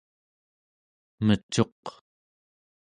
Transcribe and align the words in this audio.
mecuq 1.25 1.83